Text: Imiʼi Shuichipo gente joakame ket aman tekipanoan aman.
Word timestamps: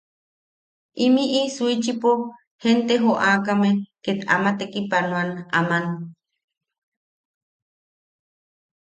Imiʼi 1.05 1.41
Shuichipo 1.55 2.09
gente 2.61 2.93
joakame 3.03 3.69
ket 4.03 4.19
aman 4.33 4.55
tekipanoan 4.59 5.31
aman. 5.59 5.85